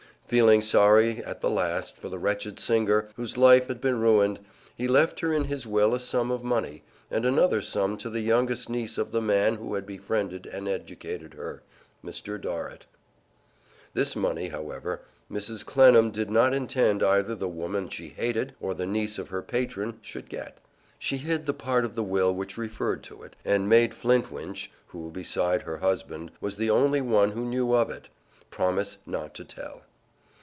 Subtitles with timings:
[0.31, 4.39] Feeling sorry at the last for the wretched singer, whose life had been ruined,
[4.77, 8.21] he left her in his will a sum of money, and another sum to the
[8.21, 11.63] youngest niece of the man who had befriended and educated her
[12.01, 12.39] Mr.
[12.39, 12.85] Dorrit.
[13.93, 15.65] This money, however, Mrs.
[15.65, 19.99] Clennam did not intend either the woman she hated or the niece of her patron
[20.01, 20.59] should get.
[20.97, 25.11] She hid the part of the will which referred to it, and made Flintwinch (who,
[25.11, 28.07] beside her husband, was the only one who knew of it)
[28.49, 29.81] promise not to tell.